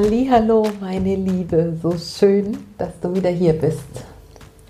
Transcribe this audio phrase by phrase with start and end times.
[0.00, 3.82] Hallo, meine Liebe, so schön, dass du wieder hier bist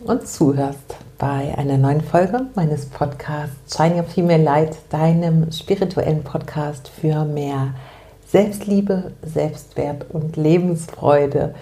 [0.03, 6.89] und zuhörst bei einer neuen Folge meines Podcasts Shine Your Female Light, deinem spirituellen Podcast
[6.89, 7.75] für mehr
[8.27, 11.55] Selbstliebe, Selbstwert und Lebensfreude.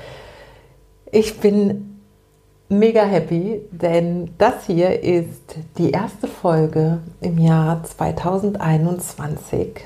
[1.11, 1.99] Ich bin
[2.69, 9.81] mega happy, denn das hier ist die erste Folge im Jahr 2021.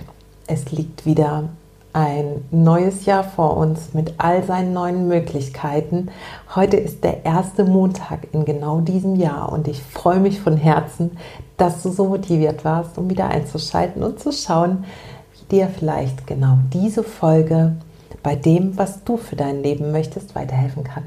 [0.46, 1.48] Es liegt wieder
[1.92, 6.08] ein neues Jahr vor uns mit all seinen neuen Möglichkeiten.
[6.54, 11.16] Heute ist der erste Montag in genau diesem Jahr und ich freue mich von Herzen,
[11.56, 14.84] dass du so motiviert warst, um wieder einzuschalten und zu schauen,
[15.34, 17.76] wie dir vielleicht genau diese Folge
[18.22, 21.04] bei dem, was du für dein Leben möchtest, weiterhelfen kann.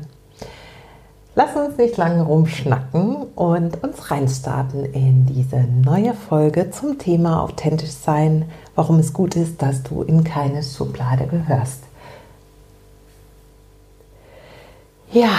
[1.36, 7.90] Lass uns nicht lange rumschnacken und uns reinstarten in diese neue Folge zum Thema authentisch
[7.90, 8.46] sein,
[8.76, 11.84] warum es gut ist, dass du in keine Schublade gehörst.
[15.12, 15.30] Ja,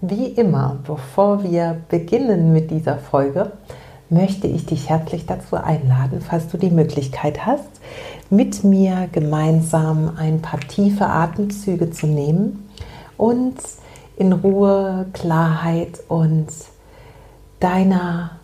[0.00, 3.52] wie immer, bevor wir beginnen mit dieser Folge,
[4.10, 7.68] möchte ich dich herzlich dazu einladen, falls du die Möglichkeit hast,
[8.30, 12.68] mit mir gemeinsam ein paar tiefe Atemzüge zu nehmen
[13.16, 13.56] und
[14.16, 16.48] in Ruhe, Klarheit und
[17.60, 18.37] deiner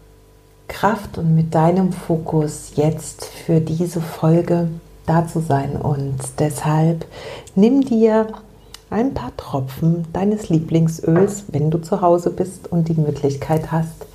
[0.75, 4.69] Kraft und mit deinem Fokus jetzt für diese Folge
[5.07, 5.77] da zu sein.
[5.77, 7.07] Und deshalb
[7.55, 8.27] nimm dir
[8.91, 14.07] ein paar Tropfen deines Lieblingsöls, wenn du zu Hause bist und die Möglichkeit hast,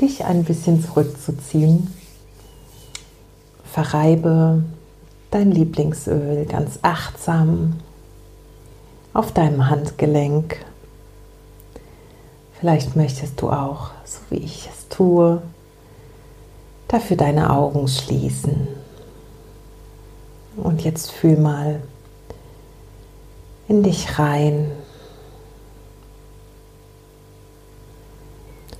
[0.00, 1.92] dich ein bisschen zurückzuziehen.
[3.64, 4.62] Verreibe
[5.30, 7.76] dein Lieblingsöl ganz achtsam
[9.14, 10.58] auf deinem Handgelenk
[12.62, 15.42] Vielleicht möchtest du auch, so wie ich es tue,
[16.92, 18.68] dafür deine Augen schließen.
[20.56, 21.80] Und jetzt fühl mal
[23.66, 24.70] in dich rein.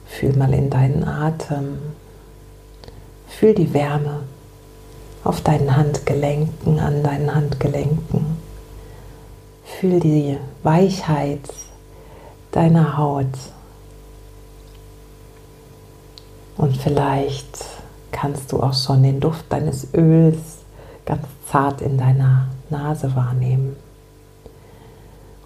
[0.06, 1.78] Fühl mal in deinen Atem.
[3.26, 4.24] Fühl die Wärme
[5.24, 8.36] auf deinen Handgelenken, an deinen Handgelenken.
[9.64, 11.48] Fühl die Weichheit
[12.50, 13.26] deiner Haut
[16.58, 17.71] und vielleicht
[18.12, 20.58] kannst du auch schon den Duft deines Öls
[21.04, 23.76] ganz zart in deiner Nase wahrnehmen.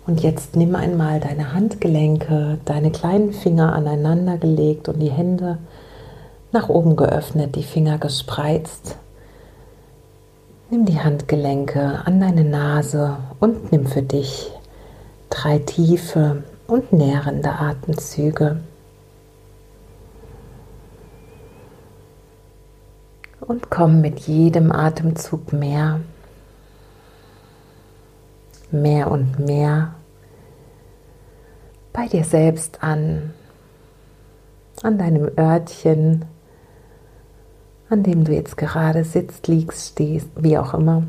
[0.07, 5.59] Und jetzt nimm einmal deine Handgelenke, deine kleinen Finger aneinander gelegt und die Hände
[6.53, 8.97] nach oben geöffnet, die Finger gespreizt.
[10.71, 14.51] Nimm die Handgelenke an deine Nase und nimm für dich
[15.31, 18.61] drei tiefe und nährende Atemzüge.
[23.47, 26.01] Und komm mit jedem Atemzug mehr,
[28.71, 29.95] mehr und mehr
[31.93, 33.33] bei dir selbst an,
[34.83, 36.27] an deinem Örtchen,
[37.89, 41.05] an dem du jetzt gerade sitzt, liegst, stehst, wie auch immer.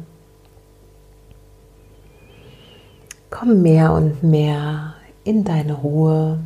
[3.29, 4.93] Komm mehr und mehr
[5.25, 6.39] in deine Ruhe,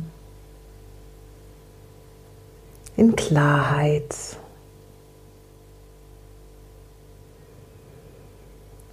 [2.96, 4.16] in Klarheit.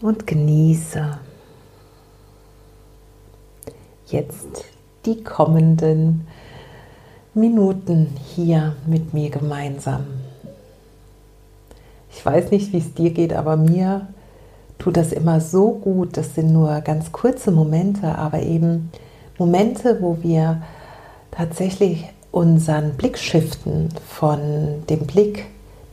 [0.02, 1.20] Und genieße
[4.08, 4.66] jetzt
[5.06, 6.28] die kommenden
[7.34, 10.06] Minuten hier mit mir gemeinsam.
[12.12, 14.08] Ich weiß nicht, wie es dir geht, aber mir
[14.78, 16.18] tut das immer so gut.
[16.18, 18.92] Das sind nur ganz kurze Momente, aber eben
[19.38, 20.62] Momente, wo wir
[21.32, 24.40] tatsächlich unseren Blick shiften von
[24.90, 25.46] dem Blick,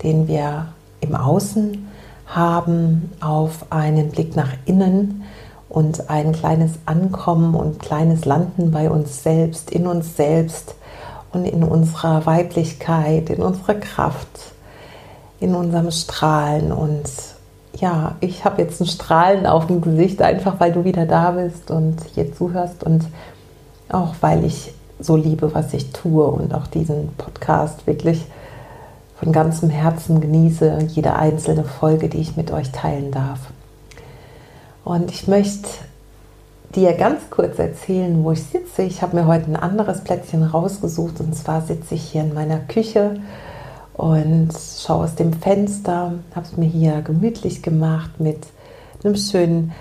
[0.03, 0.69] den wir
[1.01, 1.87] im Außen
[2.27, 5.25] haben auf einen Blick nach innen
[5.69, 10.75] und ein kleines Ankommen und kleines Landen bei uns selbst, in uns selbst
[11.33, 14.29] und in unserer Weiblichkeit, in unserer Kraft,
[15.41, 16.73] in unserem Strahlen.
[16.73, 17.11] Und
[17.79, 21.71] ja, ich habe jetzt ein Strahlen auf dem Gesicht, einfach weil du wieder da bist
[21.71, 23.05] und hier zuhörst und
[23.89, 28.25] auch weil ich so liebe, was ich tue und auch diesen Podcast wirklich
[29.19, 33.41] von ganzem Herzen genieße jede einzelne Folge, die ich mit euch teilen darf.
[34.85, 35.69] Und ich möchte
[36.75, 38.83] dir ganz kurz erzählen, wo ich sitze.
[38.83, 42.59] Ich habe mir heute ein anderes Plätzchen rausgesucht und zwar sitze ich hier in meiner
[42.59, 43.21] Küche
[43.95, 48.47] und schaue aus dem Fenster, habe es mir hier gemütlich gemacht mit
[49.03, 49.73] einem schönen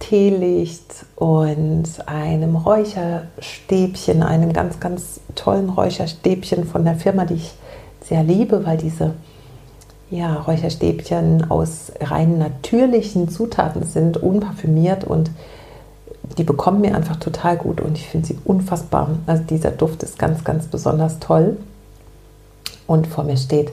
[0.00, 7.54] Teelicht und einem Räucherstäbchen, einem ganz, ganz tollen Räucherstäbchen von der Firma, die ich
[8.08, 9.14] sehr liebe, weil diese
[10.10, 15.30] ja, Räucherstäbchen aus rein natürlichen Zutaten sind, unparfümiert und
[16.36, 19.10] die bekommen mir einfach total gut und ich finde sie unfassbar.
[19.26, 21.56] Also dieser Duft ist ganz, ganz besonders toll.
[22.86, 23.72] Und vor mir steht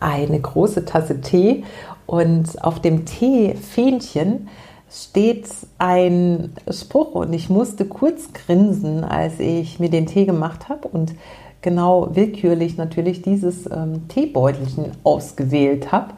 [0.00, 1.64] eine große Tasse Tee
[2.06, 4.48] und auf dem Teefähnchen
[4.90, 10.88] steht ein Spruch und ich musste kurz grinsen, als ich mir den Tee gemacht habe
[10.88, 11.14] und
[11.62, 16.14] genau willkürlich natürlich dieses ähm, Teebeutelchen ausgewählt habe.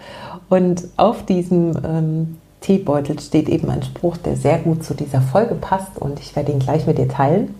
[0.48, 5.54] Und auf diesem ähm, Teebeutel steht eben ein Spruch, der sehr gut zu dieser Folge
[5.54, 7.54] passt und ich werde ihn gleich mit dir teilen.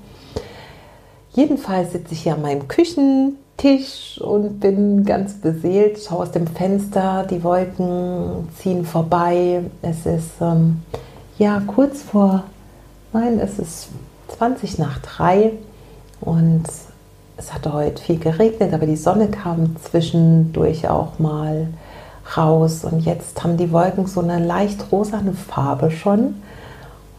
[1.33, 7.27] Jedenfalls sitze ich hier an meinem Küchentisch und bin ganz beseelt, schaue aus dem Fenster,
[7.31, 9.63] die Wolken ziehen vorbei.
[9.83, 10.83] Es ist ähm,
[11.39, 12.45] ja kurz vor,
[13.13, 13.89] nein, es ist
[14.37, 15.53] 20 nach drei
[16.21, 16.65] und
[17.39, 21.69] es hatte heute viel geregnet, aber die Sonne kam zwischendurch auch mal
[22.37, 26.35] raus und jetzt haben die Wolken so eine leicht rosane Farbe schon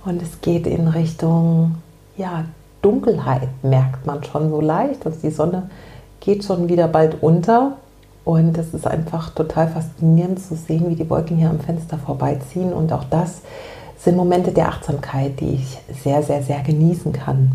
[0.06, 1.76] und es geht in Richtung
[2.18, 2.44] ja,
[2.82, 5.06] Dunkelheit, merkt man schon so leicht.
[5.06, 5.70] Also die Sonne
[6.20, 7.78] geht schon wieder bald unter
[8.26, 12.74] und es ist einfach total faszinierend zu sehen, wie die Wolken hier am Fenster vorbeiziehen
[12.74, 13.42] und auch das
[13.98, 17.54] sind Momente der Achtsamkeit, die ich sehr, sehr, sehr genießen kann.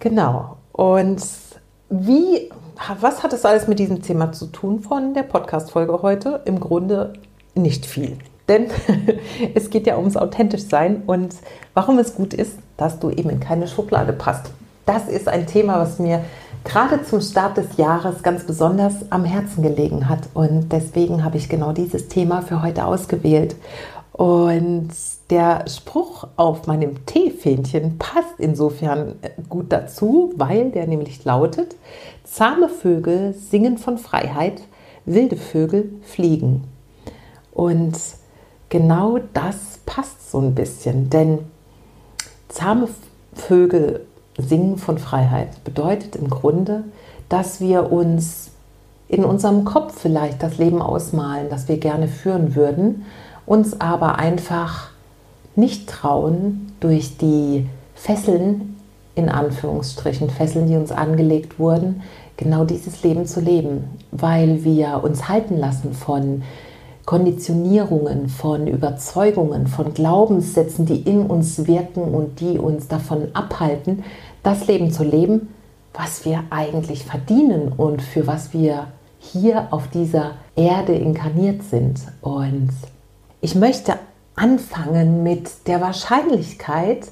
[0.00, 0.56] Genau.
[0.72, 1.22] Und
[1.90, 2.50] wie
[3.00, 6.40] was hat es alles mit diesem Thema zu tun von der Podcast-Folge heute?
[6.46, 7.12] Im Grunde
[7.54, 8.16] nicht viel.
[8.48, 8.66] Denn
[9.54, 11.34] es geht ja ums authentisch sein und
[11.74, 14.50] warum es gut ist, dass du eben in keine Schublade passt.
[14.84, 16.24] Das ist ein Thema, was mir
[16.64, 20.20] gerade zum Start des Jahres ganz besonders am Herzen gelegen hat.
[20.34, 23.54] Und deswegen habe ich genau dieses Thema für heute ausgewählt.
[24.12, 24.90] Und
[25.30, 29.14] der Spruch auf meinem Teefähnchen passt insofern
[29.48, 31.76] gut dazu, weil der nämlich lautet,
[32.24, 34.62] zahme Vögel singen von Freiheit,
[35.06, 36.64] wilde Vögel fliegen.
[37.52, 37.98] Und
[38.68, 41.38] genau das passt so ein bisschen, denn
[42.48, 42.88] zahme
[43.34, 44.06] Vögel
[44.36, 46.84] singen von Freiheit bedeutet im Grunde,
[47.30, 48.50] dass wir uns
[49.08, 53.04] in unserem Kopf vielleicht das Leben ausmalen, das wir gerne führen würden
[53.46, 54.90] uns aber einfach
[55.56, 58.76] nicht trauen, durch die Fesseln,
[59.14, 62.02] in Anführungsstrichen, Fesseln, die uns angelegt wurden,
[62.36, 66.42] genau dieses Leben zu leben, weil wir uns halten lassen von
[67.04, 74.04] Konditionierungen, von Überzeugungen, von Glaubenssätzen, die in uns wirken und die uns davon abhalten,
[74.42, 75.48] das Leben zu leben,
[75.94, 78.86] was wir eigentlich verdienen und für was wir
[79.18, 82.00] hier auf dieser Erde inkarniert sind.
[82.22, 82.70] Und
[83.42, 83.98] ich möchte
[84.36, 87.08] anfangen mit der Wahrscheinlichkeit,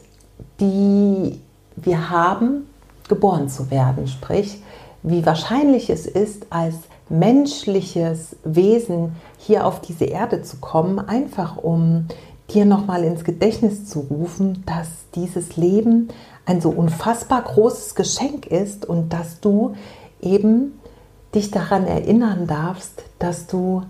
[0.60, 1.40] die
[1.76, 2.70] wir haben,
[3.08, 4.06] geboren zu werden.
[4.06, 4.62] Sprich,
[5.02, 6.76] wie wahrscheinlich es ist, als
[7.08, 12.06] menschliches Wesen hier auf diese Erde zu kommen, einfach um
[12.54, 16.08] dir nochmal ins Gedächtnis zu rufen, dass dieses Leben
[16.46, 19.74] ein so unfassbar großes Geschenk ist und dass du
[20.20, 20.78] eben
[21.34, 23.82] dich daran erinnern darfst, dass du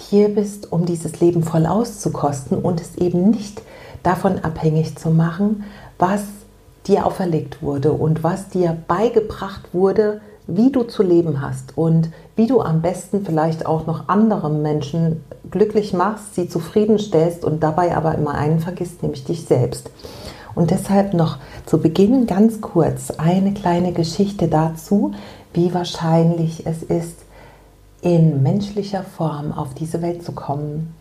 [0.00, 3.62] hier bist, um dieses Leben voll auszukosten und es eben nicht
[4.02, 5.64] davon abhängig zu machen,
[5.98, 6.22] was
[6.86, 12.46] dir auferlegt wurde und was dir beigebracht wurde, wie du zu leben hast und wie
[12.46, 18.14] du am besten vielleicht auch noch andere Menschen glücklich machst, sie zufriedenstellst und dabei aber
[18.14, 19.90] immer einen vergisst, nämlich dich selbst.
[20.54, 25.12] Und deshalb noch zu Beginn ganz kurz eine kleine Geschichte dazu,
[25.52, 27.18] wie wahrscheinlich es ist,
[28.02, 30.94] in menschlicher Form auf diese Welt zu kommen.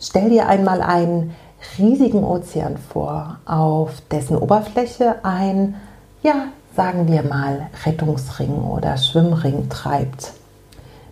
[0.00, 1.34] Stell dir einmal einen
[1.78, 5.76] riesigen Ozean vor, auf dessen Oberfläche ein,
[6.22, 10.32] ja, sagen wir mal, Rettungsring oder Schwimmring treibt.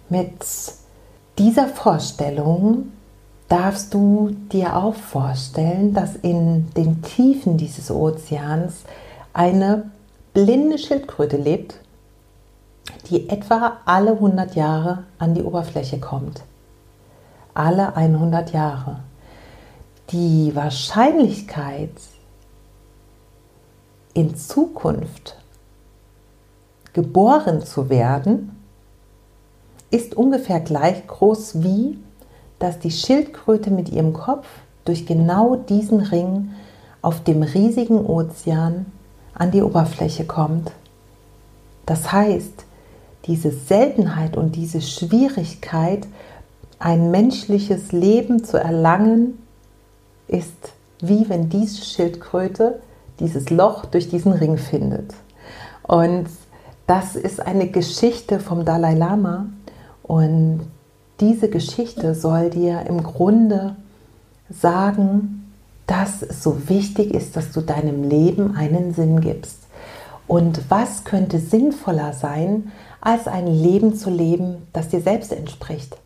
[0.09, 0.33] Mit
[1.39, 2.89] dieser Vorstellung
[3.49, 8.83] darfst du dir auch vorstellen, dass in den Tiefen dieses Ozeans
[9.33, 9.91] eine
[10.33, 11.75] blinde Schildkröte lebt,
[13.09, 16.43] die etwa alle 100 Jahre an die Oberfläche kommt.
[17.55, 19.01] Alle 100 Jahre.
[20.11, 21.93] Die Wahrscheinlichkeit,
[24.15, 25.37] in Zukunft
[26.93, 28.57] geboren zu werden,
[29.91, 31.99] ist ungefähr gleich groß wie,
[32.59, 34.47] dass die Schildkröte mit ihrem Kopf
[34.85, 36.51] durch genau diesen Ring
[37.03, 38.87] auf dem riesigen Ozean
[39.35, 40.73] an die Oberfläche kommt.
[41.87, 42.65] Das heißt,
[43.27, 46.07] diese Seltenheit und diese Schwierigkeit,
[46.79, 49.39] ein menschliches Leben zu erlangen,
[50.29, 52.81] ist wie wenn diese Schildkröte
[53.19, 55.15] dieses Loch durch diesen Ring findet.
[55.83, 56.27] Und
[56.87, 59.47] das ist eine Geschichte vom Dalai Lama
[60.03, 60.61] und
[61.21, 63.77] diese Geschichte soll dir im Grunde
[64.49, 65.53] sagen,
[65.87, 69.59] dass es so wichtig ist, dass du deinem Leben einen Sinn gibst.
[70.27, 75.97] Und was könnte sinnvoller sein, als ein Leben zu leben, das dir selbst entspricht?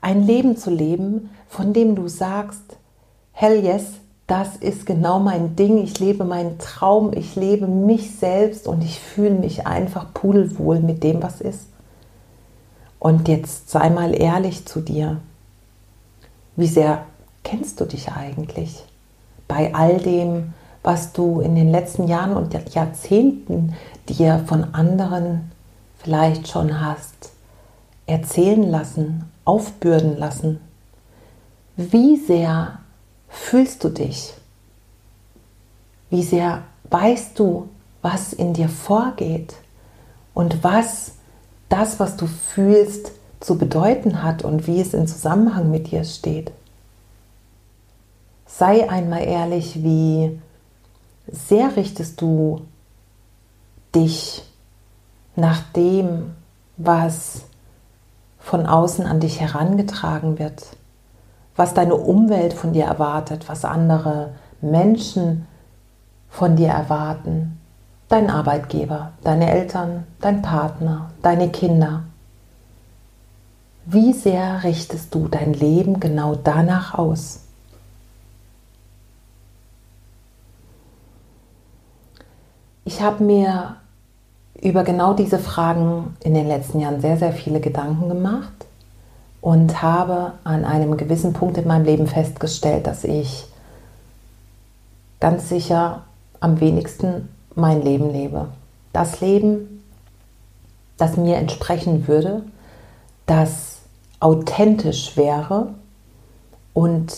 [0.00, 2.76] Ein Leben zu leben, von dem du sagst,
[3.32, 3.84] hell yes,
[4.26, 8.98] das ist genau mein Ding, ich lebe meinen Traum, ich lebe mich selbst und ich
[8.98, 11.66] fühle mich einfach pudelwohl mit dem, was ist.
[12.98, 15.18] Und jetzt sei mal ehrlich zu dir.
[16.56, 17.04] Wie sehr
[17.42, 18.84] kennst du dich eigentlich?
[19.48, 23.74] Bei all dem, was du in den letzten Jahren und Jahrzehnten
[24.08, 25.50] dir von anderen
[26.02, 27.30] vielleicht schon hast
[28.06, 30.60] erzählen lassen, aufbürden lassen.
[31.76, 32.80] Wie sehr
[33.28, 34.34] fühlst du dich?
[36.10, 37.68] Wie sehr weißt du,
[38.02, 39.54] was in dir vorgeht
[40.34, 41.12] und was
[41.68, 46.52] das, was du fühlst, zu bedeuten hat und wie es in Zusammenhang mit dir steht?
[48.46, 50.38] Sei einmal ehrlich, wie
[51.26, 52.60] sehr richtest du
[53.94, 54.44] dich
[55.36, 56.34] nach dem,
[56.76, 57.42] was
[58.38, 60.76] von außen an dich herangetragen wird
[61.56, 65.46] was deine Umwelt von dir erwartet, was andere Menschen
[66.30, 67.58] von dir erwarten,
[68.08, 72.04] dein Arbeitgeber, deine Eltern, dein Partner, deine Kinder.
[73.84, 77.40] Wie sehr richtest du dein Leben genau danach aus?
[82.84, 83.76] Ich habe mir
[84.62, 88.52] über genau diese Fragen in den letzten Jahren sehr, sehr viele Gedanken gemacht
[89.40, 93.44] und habe an einem gewissen Punkt in meinem Leben festgestellt, dass ich
[95.18, 96.04] ganz sicher
[96.38, 98.48] am wenigsten mein Leben lebe.
[98.92, 99.82] Das Leben,
[100.96, 102.42] das mir entsprechen würde,
[103.26, 103.78] das
[104.20, 105.74] authentisch wäre
[106.72, 107.12] und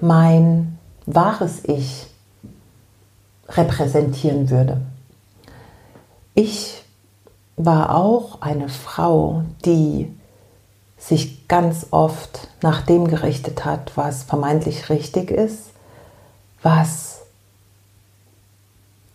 [0.00, 2.06] mein wahres Ich
[3.48, 4.80] repräsentieren würde.
[6.34, 6.82] Ich
[7.56, 10.12] war auch eine Frau, die
[10.98, 15.70] sich ganz oft nach dem gerichtet hat, was vermeintlich richtig ist,
[16.62, 17.20] was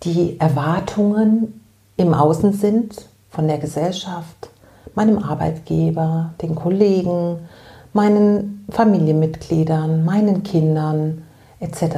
[0.04, 1.62] die Erwartungen
[1.98, 4.50] im Außen sind von der Gesellschaft,
[4.96, 7.50] meinem Arbeitgeber, den Kollegen,
[7.92, 11.24] meinen Familienmitgliedern, meinen Kindern
[11.60, 11.98] etc.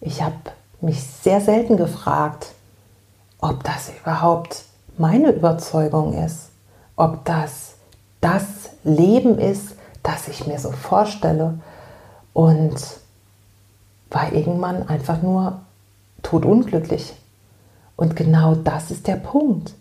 [0.00, 0.34] Ich habe
[0.80, 2.48] mich sehr selten gefragt,
[3.40, 4.64] ob das überhaupt
[4.98, 6.50] meine Überzeugung ist,
[6.96, 7.74] ob das
[8.20, 8.44] das
[8.84, 11.58] Leben ist, das ich mir so vorstelle.
[12.32, 12.76] Und
[14.10, 15.60] war irgendwann einfach nur
[16.22, 17.14] todunglücklich.
[17.96, 19.74] Und genau das ist der Punkt.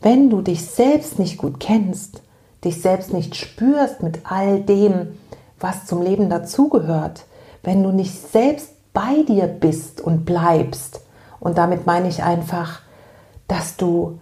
[0.00, 2.22] Wenn du dich selbst nicht gut kennst,
[2.64, 5.18] dich selbst nicht spürst mit all dem,
[5.60, 7.24] was zum Leben dazugehört,
[7.62, 11.00] wenn du nicht selbst bei dir bist und bleibst,
[11.40, 12.80] und damit meine ich einfach,
[13.48, 14.20] dass du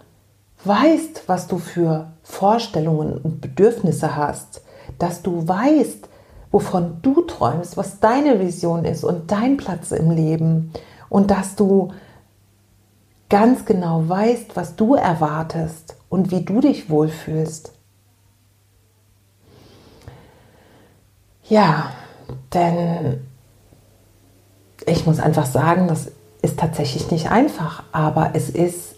[0.63, 4.61] weißt, was du für Vorstellungen und Bedürfnisse hast,
[4.97, 6.09] dass du weißt,
[6.51, 10.71] wovon du träumst, was deine Vision ist und dein Platz im Leben
[11.09, 11.93] und dass du
[13.29, 17.73] ganz genau weißt, was du erwartest und wie du dich wohlfühlst.
[21.49, 21.91] Ja,
[22.53, 23.21] denn
[24.85, 28.96] ich muss einfach sagen, das ist tatsächlich nicht einfach, aber es ist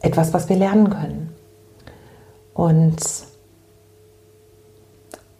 [0.00, 1.34] etwas, was wir lernen können.
[2.54, 3.02] Und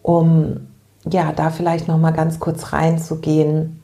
[0.01, 0.67] um
[1.11, 3.81] ja, da vielleicht noch mal ganz kurz reinzugehen,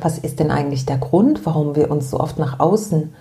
[0.00, 3.14] was ist denn eigentlich der Grund, warum wir uns so oft nach außen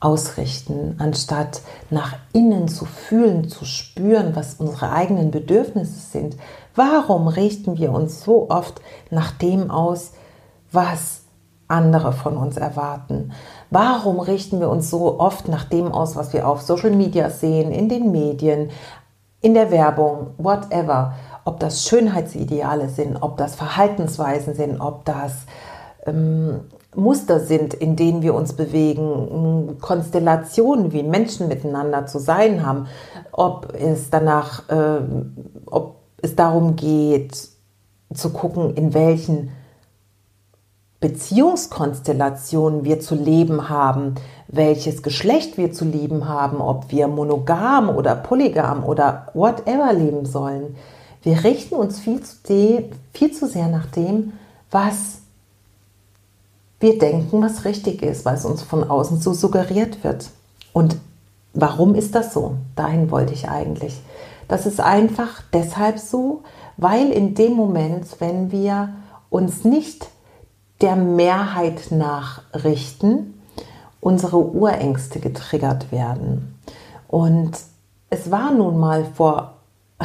[0.00, 6.36] ausrichten, anstatt nach innen zu fühlen, zu spüren, was unsere eigenen Bedürfnisse sind?
[6.74, 10.12] Warum richten wir uns so oft nach dem aus,
[10.72, 11.22] was
[11.68, 13.32] andere von uns erwarten?
[13.74, 17.72] Warum richten wir uns so oft nach dem aus, was wir auf Social Media sehen,
[17.72, 18.70] in den Medien,
[19.40, 21.14] in der Werbung, whatever?
[21.44, 25.46] Ob das Schönheitsideale sind, ob das Verhaltensweisen sind, ob das
[26.06, 26.60] ähm,
[26.94, 32.86] Muster sind, in denen wir uns bewegen, Konstellationen, wie Menschen miteinander zu sein haben,
[33.32, 35.00] ob es danach, äh,
[35.66, 37.48] ob es darum geht,
[38.14, 39.50] zu gucken, in welchen
[41.04, 44.14] Beziehungskonstellationen wir zu leben haben,
[44.48, 50.76] welches Geschlecht wir zu lieben haben, ob wir monogam oder polygam oder whatever leben sollen.
[51.22, 52.38] Wir richten uns viel zu,
[53.12, 54.32] viel zu sehr nach dem,
[54.70, 55.18] was
[56.80, 60.30] wir denken, was richtig ist, es uns von außen so suggeriert wird.
[60.72, 60.96] Und
[61.52, 62.54] warum ist das so?
[62.76, 64.00] Dahin wollte ich eigentlich.
[64.48, 66.44] Das ist einfach deshalb so,
[66.78, 68.88] weil in dem Moment, wenn wir
[69.28, 70.06] uns nicht
[70.84, 73.40] der Mehrheit nachrichten,
[74.00, 76.60] unsere Urängste getriggert werden.
[77.08, 77.52] Und
[78.10, 79.54] es war nun mal vor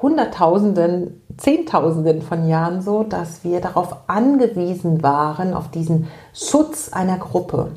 [0.00, 7.72] Hunderttausenden, Zehntausenden von Jahren so, dass wir darauf angewiesen waren, auf diesen Schutz einer Gruppe.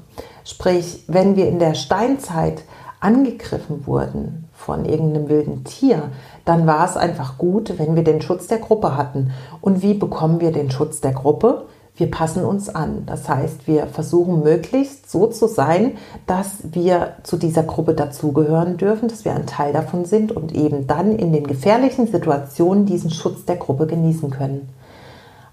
[0.45, 2.63] Sprich, wenn wir in der Steinzeit
[3.01, 6.11] angegriffen wurden von irgendeinem wilden Tier,
[6.45, 9.31] dann war es einfach gut, wenn wir den Schutz der Gruppe hatten.
[9.59, 11.65] Und wie bekommen wir den Schutz der Gruppe?
[11.97, 13.03] Wir passen uns an.
[13.05, 15.97] Das heißt, wir versuchen möglichst so zu sein,
[16.27, 20.87] dass wir zu dieser Gruppe dazugehören dürfen, dass wir ein Teil davon sind und eben
[20.87, 24.69] dann in den gefährlichen Situationen diesen Schutz der Gruppe genießen können.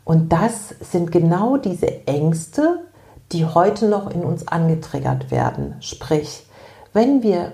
[0.04, 2.80] Und das sind genau diese Ängste,
[3.30, 5.76] die heute noch in uns angetriggert werden.
[5.80, 6.44] Sprich,
[6.92, 7.52] wenn wir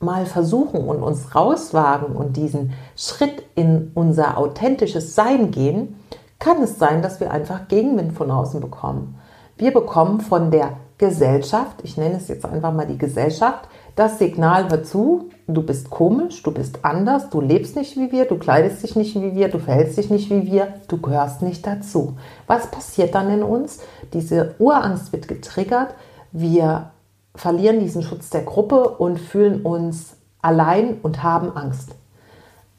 [0.00, 5.96] mal versuchen und uns rauswagen und diesen Schritt in unser authentisches Sein gehen,
[6.44, 9.18] kann es sein, dass wir einfach Gegenwind von außen bekommen.
[9.56, 14.68] Wir bekommen von der Gesellschaft, ich nenne es jetzt einfach mal die Gesellschaft, das Signal
[14.68, 18.82] hör zu, du bist komisch, du bist anders, du lebst nicht wie wir, du kleidest
[18.82, 22.18] dich nicht wie wir, du verhältst dich nicht wie wir, du gehörst nicht dazu.
[22.46, 23.80] Was passiert dann in uns?
[24.12, 25.94] Diese Urangst wird getriggert,
[26.30, 26.90] wir
[27.34, 31.94] verlieren diesen Schutz der Gruppe und fühlen uns allein und haben Angst.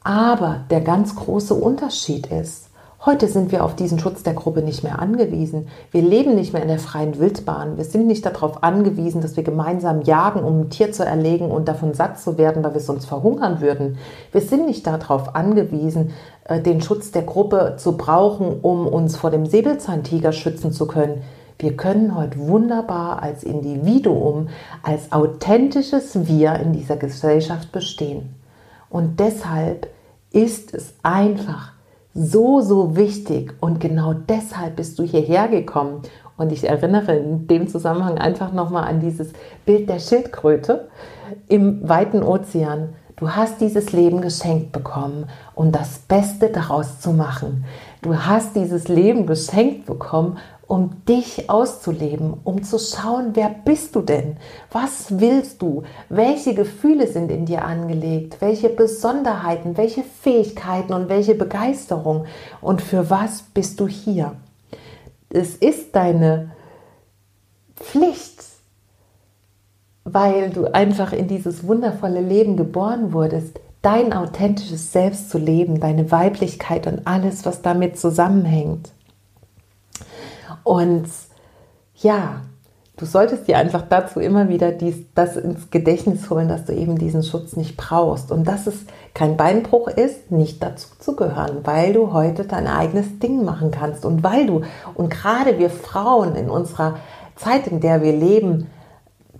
[0.04, 2.65] Aber der ganz große Unterschied ist,
[3.04, 5.68] Heute sind wir auf diesen Schutz der Gruppe nicht mehr angewiesen.
[5.90, 7.76] Wir leben nicht mehr in der freien Wildbahn.
[7.76, 11.68] Wir sind nicht darauf angewiesen, dass wir gemeinsam jagen, um ein Tier zu erlegen und
[11.68, 13.98] davon satt zu werden, weil wir sonst verhungern würden.
[14.32, 19.30] Wir sind nicht darauf angewiesen, äh, den Schutz der Gruppe zu brauchen, um uns vor
[19.30, 21.22] dem Säbelzahntiger schützen zu können.
[21.58, 24.48] Wir können heute wunderbar als Individuum,
[24.82, 28.34] als authentisches Wir in dieser Gesellschaft bestehen.
[28.88, 29.88] Und deshalb
[30.32, 31.75] ist es einfach
[32.16, 36.02] so, so wichtig und genau deshalb bist du hierher gekommen.
[36.38, 39.32] Und ich erinnere in dem Zusammenhang einfach nochmal an dieses
[39.64, 40.88] Bild der Schildkröte
[41.48, 42.94] im weiten Ozean.
[43.16, 47.64] Du hast dieses Leben geschenkt bekommen und das Beste daraus zu machen.
[48.02, 54.00] Du hast dieses Leben geschenkt bekommen um dich auszuleben, um zu schauen, wer bist du
[54.00, 54.36] denn?
[54.72, 55.84] Was willst du?
[56.08, 58.40] Welche Gefühle sind in dir angelegt?
[58.40, 62.26] Welche Besonderheiten, welche Fähigkeiten und welche Begeisterung?
[62.60, 64.32] Und für was bist du hier?
[65.30, 66.50] Es ist deine
[67.76, 68.42] Pflicht,
[70.02, 76.10] weil du einfach in dieses wundervolle Leben geboren wurdest, dein authentisches Selbst zu leben, deine
[76.10, 78.90] Weiblichkeit und alles, was damit zusammenhängt.
[80.66, 81.06] Und
[81.94, 82.40] ja,
[82.96, 86.98] du solltest dir einfach dazu immer wieder dies, das ins Gedächtnis holen, dass du eben
[86.98, 88.32] diesen Schutz nicht brauchst.
[88.32, 93.20] Und dass es kein Beinbruch ist, nicht dazu zu gehören, weil du heute dein eigenes
[93.20, 94.04] Ding machen kannst.
[94.04, 94.62] Und weil du,
[94.94, 96.96] und gerade wir Frauen in unserer
[97.36, 98.66] Zeit, in der wir leben,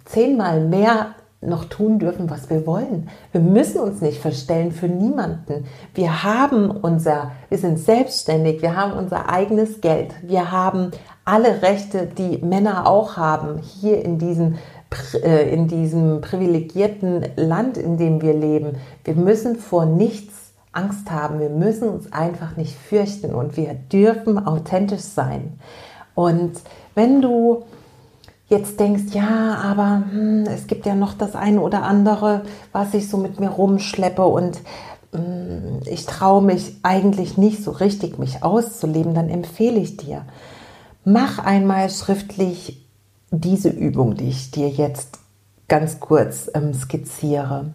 [0.05, 1.16] zehnmal mehr
[1.47, 3.09] noch tun dürfen, was wir wollen.
[3.33, 5.67] Wir müssen uns nicht verstellen für niemanden.
[5.95, 10.91] Wir haben unser, wir sind selbstständig, wir haben unser eigenes Geld, wir haben
[11.25, 14.57] alle Rechte, die Männer auch haben, hier in diesem,
[15.23, 18.77] äh, in diesem privilegierten Land, in dem wir leben.
[19.05, 21.41] Wir müssen vor nichts Angst haben.
[21.41, 25.59] Wir müssen uns einfach nicht fürchten und wir dürfen authentisch sein.
[26.15, 26.61] Und
[26.95, 27.65] wenn du
[28.49, 33.09] jetzt denkst, ja, aber hm, es gibt ja noch das eine oder andere, was ich
[33.09, 34.61] so mit mir rumschleppe und
[35.13, 40.23] hm, ich traue mich eigentlich nicht so richtig, mich auszuleben, dann empfehle ich dir,
[41.09, 42.85] Mach einmal schriftlich
[43.31, 45.21] diese Übung, die ich dir jetzt
[45.69, 47.75] ganz kurz ähm, skizziere.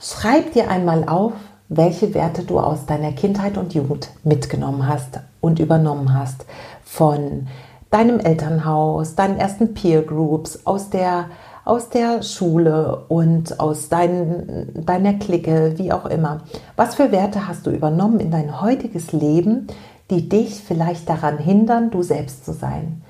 [0.00, 1.34] Schreib dir einmal auf,
[1.68, 6.44] welche Werte du aus deiner Kindheit und Jugend mitgenommen hast und übernommen hast.
[6.82, 7.46] Von
[7.94, 11.26] deinem Elternhaus, deinen ersten Peer Groups, aus der,
[11.64, 16.40] aus der Schule und aus dein, deiner Clique, wie auch immer.
[16.74, 19.68] Was für Werte hast du übernommen in dein heutiges Leben,
[20.10, 23.02] die dich vielleicht daran hindern, du selbst zu sein.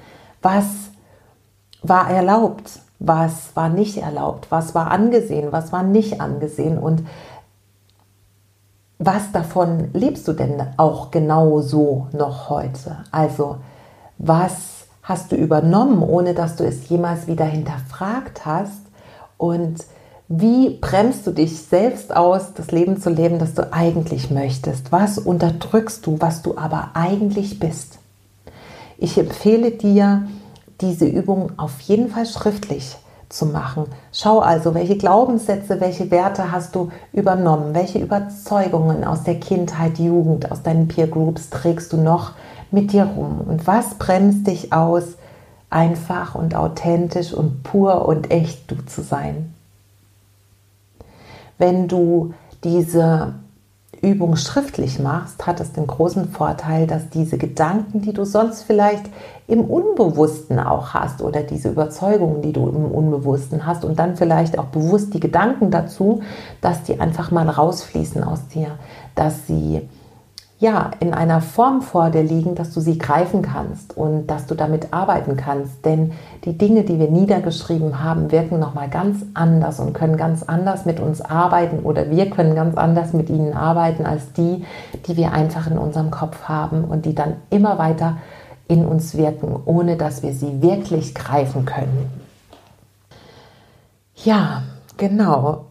[0.42, 0.66] Was
[1.82, 2.80] war erlaubt?
[2.98, 4.48] Was war nicht erlaubt?
[4.50, 5.48] Was war angesehen?
[5.50, 6.76] Was war nicht angesehen?
[6.76, 7.04] Und
[8.98, 12.98] was davon lebst du denn auch genau so noch heute?
[13.10, 13.56] Also,
[14.18, 14.73] was
[15.04, 18.80] hast du übernommen, ohne dass du es jemals wieder hinterfragt hast?
[19.36, 19.84] Und
[20.26, 24.90] wie bremst du dich selbst aus, das Leben zu leben, das du eigentlich möchtest?
[24.90, 27.98] Was unterdrückst du, was du aber eigentlich bist?
[28.98, 30.26] Ich empfehle dir,
[30.80, 32.96] diese Übung auf jeden Fall schriftlich
[33.34, 33.86] zu machen.
[34.12, 40.50] Schau also, welche Glaubenssätze, welche Werte hast du übernommen, welche Überzeugungen aus der Kindheit, Jugend,
[40.52, 42.32] aus deinen Peer Groups trägst du noch
[42.70, 45.16] mit dir rum und was bremst dich aus,
[45.70, 49.52] einfach und authentisch und pur und echt du zu sein.
[51.58, 53.34] Wenn du diese
[54.04, 59.04] Übung schriftlich machst, hat es den großen Vorteil, dass diese Gedanken, die du sonst vielleicht
[59.46, 64.58] im Unbewussten auch hast oder diese Überzeugungen, die du im Unbewussten hast und dann vielleicht
[64.58, 66.20] auch bewusst die Gedanken dazu,
[66.60, 68.78] dass die einfach mal rausfließen aus dir,
[69.14, 69.88] dass sie
[70.64, 74.54] ja, in einer Form vor dir liegen, dass du sie greifen kannst und dass du
[74.54, 75.84] damit arbeiten kannst.
[75.84, 76.12] Denn
[76.46, 81.00] die Dinge, die wir niedergeschrieben haben, wirken nochmal ganz anders und können ganz anders mit
[81.00, 84.64] uns arbeiten oder wir können ganz anders mit ihnen arbeiten als die,
[85.06, 88.16] die wir einfach in unserem Kopf haben und die dann immer weiter
[88.66, 92.10] in uns wirken, ohne dass wir sie wirklich greifen können.
[94.16, 94.62] Ja,
[94.96, 95.66] genau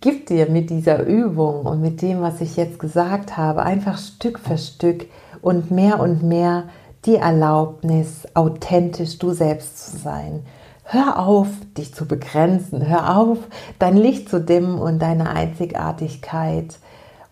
[0.00, 4.38] gib dir mit dieser Übung und mit dem, was ich jetzt gesagt habe, einfach Stück
[4.38, 5.06] für Stück
[5.42, 6.64] und mehr und mehr
[7.04, 10.44] die Erlaubnis, authentisch du selbst zu sein.
[10.84, 12.86] Hör auf, dich zu begrenzen.
[12.86, 13.38] Hör auf,
[13.78, 16.78] dein Licht zu dimmen und deine Einzigartigkeit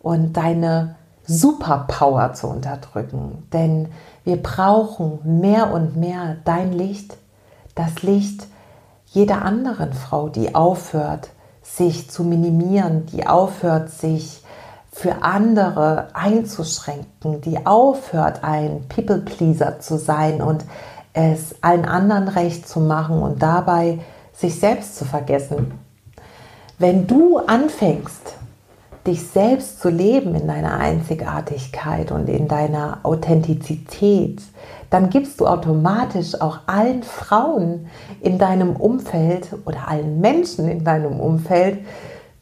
[0.00, 0.94] und deine
[1.26, 3.46] Superpower zu unterdrücken.
[3.52, 3.88] Denn
[4.24, 7.16] wir brauchen mehr und mehr dein Licht,
[7.74, 8.46] das Licht
[9.07, 11.31] jeder anderen Frau, die aufhört,
[11.79, 14.43] sich zu minimieren, die aufhört, sich
[14.93, 20.64] für andere einzuschränken, die aufhört, ein People-Pleaser zu sein und
[21.12, 24.01] es allen anderen recht zu machen und dabei
[24.33, 25.79] sich selbst zu vergessen.
[26.79, 28.38] Wenn du anfängst,
[29.09, 34.42] dich selbst zu leben in deiner Einzigartigkeit und in deiner Authentizität,
[34.90, 37.87] dann gibst du automatisch auch allen Frauen
[38.21, 41.81] in deinem Umfeld oder allen Menschen in deinem Umfeld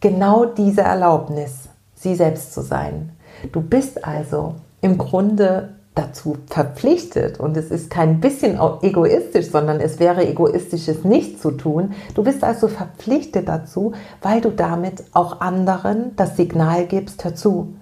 [0.00, 3.12] genau diese Erlaubnis, sie selbst zu sein.
[3.52, 9.98] Du bist also im Grunde dazu verpflichtet und es ist kein bisschen egoistisch, sondern es
[9.98, 11.94] wäre egoistisch, es nicht zu tun.
[12.14, 17.74] Du bist also verpflichtet dazu, weil du damit auch anderen das Signal gibst, hör zu,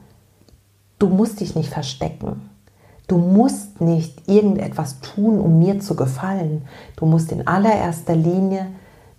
[1.00, 2.48] du musst dich nicht verstecken.
[3.08, 6.62] Du musst nicht irgendetwas tun, um mir zu gefallen.
[6.96, 8.68] Du musst in allererster Linie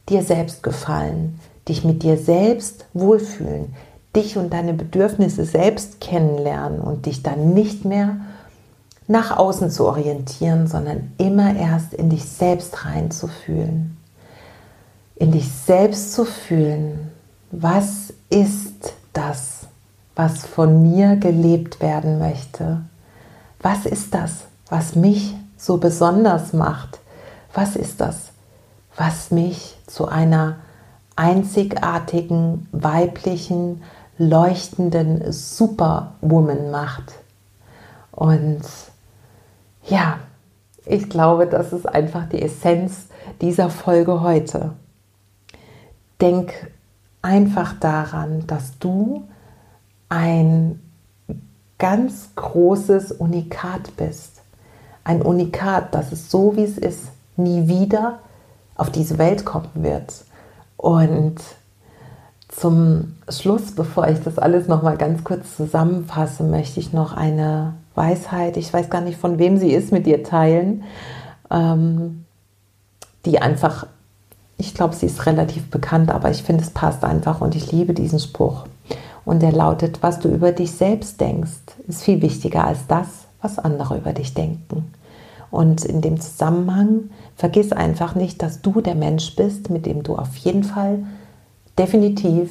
[0.09, 3.75] dir selbst gefallen, dich mit dir selbst wohlfühlen,
[4.15, 8.21] dich und deine Bedürfnisse selbst kennenlernen und dich dann nicht mehr
[9.07, 13.97] nach außen zu orientieren, sondern immer erst in dich selbst reinzufühlen.
[15.15, 17.11] In dich selbst zu fühlen,
[17.51, 19.67] was ist das,
[20.15, 22.81] was von mir gelebt werden möchte?
[23.61, 26.99] Was ist das, was mich so besonders macht?
[27.53, 28.31] Was ist das,
[28.97, 30.57] was mich zu einer
[31.15, 33.83] einzigartigen, weiblichen,
[34.17, 37.13] leuchtenden Superwoman macht?
[38.11, 38.61] Und
[39.87, 40.19] ja,
[40.85, 43.07] ich glaube, das ist einfach die Essenz
[43.41, 44.71] dieser Folge heute.
[46.21, 46.53] Denk
[47.21, 49.27] einfach daran, dass du
[50.09, 50.79] ein
[51.77, 54.41] ganz großes Unikat bist.
[55.03, 58.19] Ein Unikat, das es so wie es ist, nie wieder
[58.75, 60.23] auf diese Welt kommen wird.
[60.77, 61.37] Und
[62.47, 67.73] zum Schluss, bevor ich das alles noch mal ganz kurz zusammenfasse, möchte ich noch eine
[67.95, 70.83] Weisheit, ich weiß gar nicht von wem sie ist, mit dir teilen,
[71.51, 72.25] ähm,
[73.25, 73.87] die einfach,
[74.57, 77.93] ich glaube, sie ist relativ bekannt, aber ich finde, es passt einfach und ich liebe
[77.93, 78.65] diesen Spruch.
[79.25, 83.07] Und der lautet, was du über dich selbst denkst, ist viel wichtiger als das,
[83.41, 84.93] was andere über dich denken.
[85.49, 90.15] Und in dem Zusammenhang vergiss einfach nicht, dass du der Mensch bist, mit dem du
[90.15, 90.99] auf jeden Fall
[91.77, 92.49] definitiv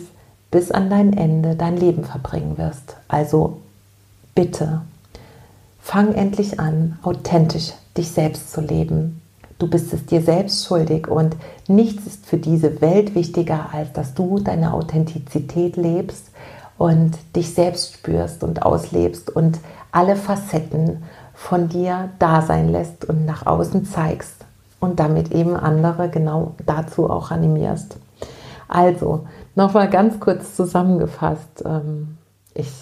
[0.50, 2.96] bis an dein Ende dein Leben verbringen wirst.
[3.08, 3.58] Also
[4.34, 4.82] bitte,
[5.84, 9.20] fang endlich an, authentisch dich selbst zu leben.
[9.58, 11.36] Du bist es dir selbst schuldig und
[11.68, 16.30] nichts ist für diese Welt wichtiger, als dass du deine Authentizität lebst
[16.78, 19.60] und dich selbst spürst und auslebst und
[19.92, 21.02] alle Facetten
[21.34, 24.36] von dir da sein lässt und nach außen zeigst
[24.80, 27.98] und damit eben andere genau dazu auch animierst.
[28.68, 31.62] Also, nochmal ganz kurz zusammengefasst.
[31.66, 32.16] Ähm,
[32.54, 32.72] ich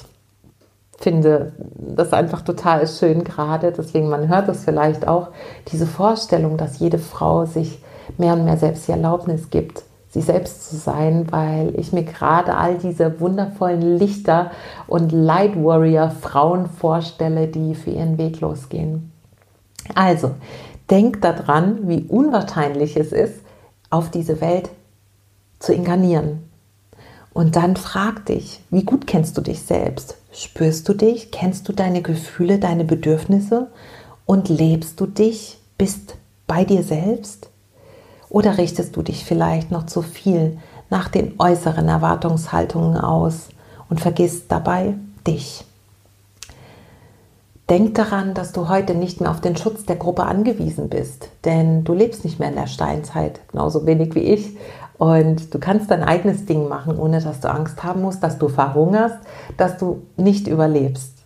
[1.02, 5.28] finde das einfach total schön gerade, deswegen man hört es vielleicht auch,
[5.68, 7.82] diese Vorstellung, dass jede Frau sich
[8.18, 12.56] mehr und mehr selbst die Erlaubnis gibt, sie selbst zu sein, weil ich mir gerade
[12.56, 14.52] all diese wundervollen Lichter
[14.86, 19.10] und Light Warrior Frauen vorstelle, die für ihren Weg losgehen.
[19.94, 20.32] Also,
[20.88, 23.40] denk daran, wie unwahrscheinlich es ist,
[23.90, 24.70] auf diese Welt
[25.58, 26.48] zu inkarnieren.
[27.32, 30.21] Und dann frag dich, wie gut kennst du dich selbst?
[30.32, 31.30] Spürst du dich?
[31.30, 33.68] Kennst du deine Gefühle, deine Bedürfnisse?
[34.24, 35.58] Und lebst du dich?
[35.76, 36.16] Bist
[36.46, 37.50] bei dir selbst?
[38.30, 43.48] Oder richtest du dich vielleicht noch zu viel nach den äußeren Erwartungshaltungen aus
[43.90, 44.94] und vergisst dabei
[45.26, 45.64] dich?
[47.68, 51.84] Denk daran, dass du heute nicht mehr auf den Schutz der Gruppe angewiesen bist, denn
[51.84, 54.56] du lebst nicht mehr in der Steinzeit, genauso wenig wie ich.
[55.02, 58.48] Und du kannst dein eigenes Ding machen, ohne dass du Angst haben musst, dass du
[58.48, 59.18] verhungerst,
[59.56, 61.24] dass du nicht überlebst.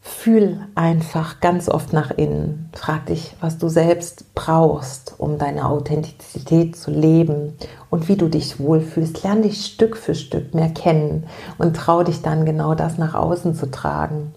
[0.00, 2.70] Fühl einfach ganz oft nach innen.
[2.72, 7.56] Frag dich, was du selbst brauchst, um deine Authentizität zu leben
[7.88, 9.22] und wie du dich wohlfühlst.
[9.22, 13.54] Lern dich Stück für Stück mehr kennen und trau dich dann genau das nach außen
[13.54, 14.34] zu tragen.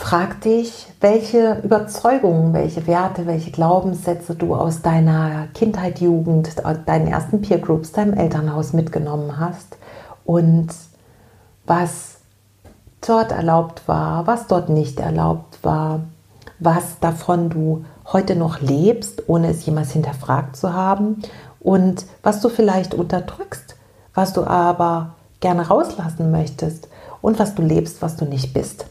[0.00, 7.42] Frag dich, welche Überzeugungen, welche Werte, welche Glaubenssätze du aus deiner Kindheit, Jugend, deinen ersten
[7.42, 9.76] Peer Groups, deinem Elternhaus mitgenommen hast
[10.24, 10.68] und
[11.66, 12.16] was
[13.06, 16.00] dort erlaubt war, was dort nicht erlaubt war,
[16.58, 21.22] was davon du heute noch lebst, ohne es jemals hinterfragt zu haben
[21.60, 23.76] und was du vielleicht unterdrückst,
[24.14, 26.88] was du aber gerne rauslassen möchtest
[27.20, 28.86] und was du lebst, was du nicht bist.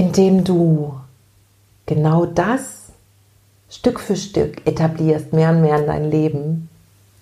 [0.00, 0.94] Indem du
[1.84, 2.86] genau das
[3.68, 6.70] Stück für Stück etablierst, mehr und mehr in dein Leben,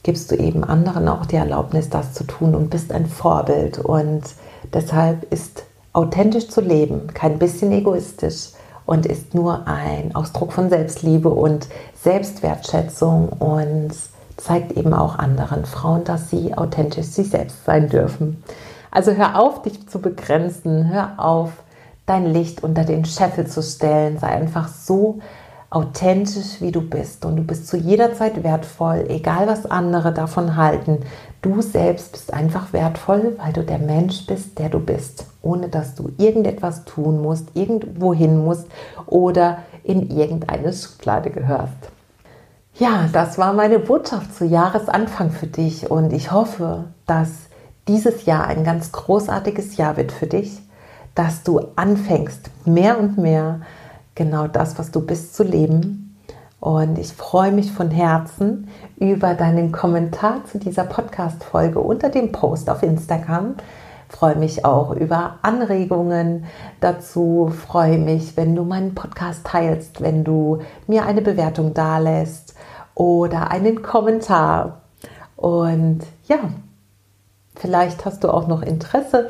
[0.04, 3.80] gibst du eben anderen auch die Erlaubnis, das zu tun und bist ein Vorbild.
[3.80, 4.22] Und
[4.72, 8.50] deshalb ist authentisch zu leben kein bisschen egoistisch
[8.86, 11.66] und ist nur ein Ausdruck von Selbstliebe und
[12.00, 13.90] Selbstwertschätzung und
[14.36, 18.40] zeigt eben auch anderen Frauen, dass sie authentisch sich selbst sein dürfen.
[18.92, 21.50] Also hör auf, dich zu begrenzen, hör auf,
[22.08, 25.20] dein Licht unter den Scheffel zu stellen, sei einfach so
[25.70, 27.24] authentisch, wie du bist.
[27.24, 31.00] Und du bist zu jeder Zeit wertvoll, egal was andere davon halten.
[31.42, 35.94] Du selbst bist einfach wertvoll, weil du der Mensch bist, der du bist, ohne dass
[35.94, 38.66] du irgendetwas tun musst, irgendwo hin musst
[39.06, 41.90] oder in irgendeine Schublade gehörst.
[42.74, 47.30] Ja, das war meine Botschaft zu Jahresanfang für dich und ich hoffe, dass
[47.88, 50.60] dieses Jahr ein ganz großartiges Jahr wird für dich,
[51.18, 53.62] dass du anfängst, mehr und mehr
[54.14, 56.16] genau das, was du bist, zu leben.
[56.60, 58.68] Und ich freue mich von Herzen
[59.00, 63.54] über deinen Kommentar zu dieser Podcast-Folge unter dem Post auf Instagram.
[64.08, 66.44] Freue mich auch über Anregungen
[66.80, 67.52] dazu.
[67.66, 72.54] Freue mich, wenn du meinen Podcast teilst, wenn du mir eine Bewertung dalässt
[72.94, 74.82] oder einen Kommentar.
[75.34, 76.38] Und ja,
[77.56, 79.28] vielleicht hast du auch noch Interesse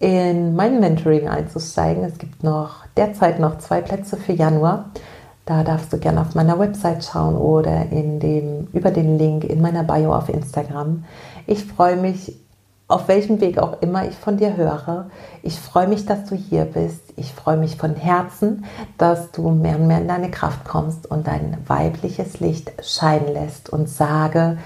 [0.00, 2.02] in mein Mentoring einzusteigen.
[2.02, 4.86] Es gibt noch derzeit noch zwei Plätze für Januar.
[5.44, 9.60] Da darfst du gerne auf meiner Website schauen oder in dem, über den Link in
[9.60, 11.04] meiner Bio auf Instagram.
[11.46, 12.36] Ich freue mich,
[12.88, 15.10] auf welchem Weg auch immer ich von dir höre.
[15.42, 17.02] Ich freue mich, dass du hier bist.
[17.16, 18.64] Ich freue mich von Herzen,
[18.96, 23.70] dass du mehr und mehr in deine Kraft kommst und dein weibliches Licht scheinen lässt
[23.70, 24.56] und sage,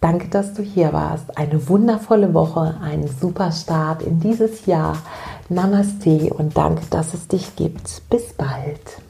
[0.00, 1.36] Danke, dass du hier warst.
[1.36, 4.96] Eine wundervolle Woche, einen super Start in dieses Jahr.
[5.50, 8.02] Namaste und danke, dass es dich gibt.
[8.08, 9.02] Bis bald.